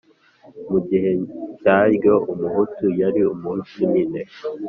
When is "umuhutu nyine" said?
3.33-4.21